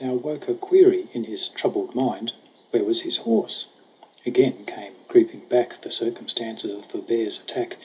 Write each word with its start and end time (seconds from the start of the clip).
Now 0.00 0.14
woke 0.14 0.48
a 0.48 0.54
query 0.54 1.06
in 1.12 1.22
his 1.22 1.48
troubled 1.48 1.94
mind 1.94 2.32
Where 2.72 2.82
was 2.82 3.02
his 3.02 3.18
horse? 3.18 3.66
Again 4.26 4.64
came 4.66 4.94
creeping 5.06 5.42
back 5.48 5.80
/ 5.80 5.80
The 5.82 5.92
circumstances 5.92 6.72
of 6.72 6.90
the 6.90 6.98
bear's 6.98 7.40
attack. 7.40 7.76